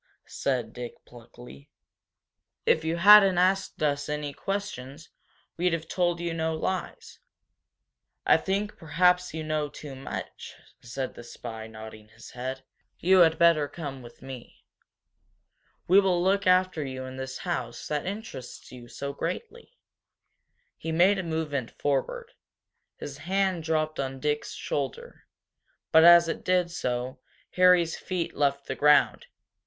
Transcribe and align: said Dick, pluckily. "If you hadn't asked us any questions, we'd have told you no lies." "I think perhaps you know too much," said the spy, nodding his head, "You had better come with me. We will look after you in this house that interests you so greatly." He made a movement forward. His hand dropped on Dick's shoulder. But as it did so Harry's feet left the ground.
said 0.25 0.73
Dick, 0.73 0.95
pluckily. 1.05 1.69
"If 2.65 2.83
you 2.83 2.97
hadn't 2.97 3.37
asked 3.37 3.83
us 3.83 4.09
any 4.09 4.33
questions, 4.33 5.09
we'd 5.57 5.73
have 5.73 5.87
told 5.87 6.19
you 6.19 6.33
no 6.33 6.55
lies." 6.55 7.19
"I 8.25 8.37
think 8.37 8.75
perhaps 8.77 9.35
you 9.35 9.43
know 9.43 9.69
too 9.69 9.93
much," 9.93 10.55
said 10.81 11.13
the 11.13 11.23
spy, 11.23 11.67
nodding 11.67 12.07
his 12.07 12.31
head, 12.31 12.63
"You 12.97 13.19
had 13.19 13.37
better 13.37 13.67
come 13.67 14.01
with 14.01 14.23
me. 14.23 14.65
We 15.87 15.99
will 15.99 16.23
look 16.23 16.47
after 16.47 16.83
you 16.83 17.05
in 17.05 17.17
this 17.17 17.37
house 17.37 17.85
that 17.87 18.07
interests 18.07 18.71
you 18.71 18.87
so 18.87 19.13
greatly." 19.13 19.77
He 20.79 20.91
made 20.91 21.19
a 21.19 21.23
movement 21.23 21.69
forward. 21.69 22.31
His 22.97 23.19
hand 23.19 23.61
dropped 23.63 23.99
on 23.99 24.19
Dick's 24.19 24.53
shoulder. 24.55 25.27
But 25.91 26.03
as 26.05 26.27
it 26.27 26.43
did 26.43 26.71
so 26.71 27.19
Harry's 27.51 27.95
feet 27.97 28.35
left 28.35 28.65
the 28.65 28.73
ground. 28.73 29.27